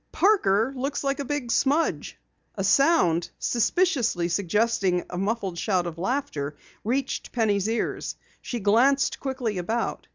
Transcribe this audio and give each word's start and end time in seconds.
'Parker' 0.11 0.73
looks 0.75 1.03
like 1.03 1.19
a 1.19 1.25
big 1.25 1.51
smudge!" 1.51 2.17
A 2.55 2.63
sound, 2.63 3.29
suspiciously 3.37 4.29
suggesting 4.29 5.03
a 5.11 5.17
muffled 5.19 5.59
shout 5.59 5.85
of 5.85 5.99
laughter, 5.99 6.55
reached 6.83 7.31
Penny's 7.31 7.69
ears. 7.69 8.15
She 8.41 8.59
glanced 8.61 9.19
quickly 9.19 9.59
about. 9.59 10.07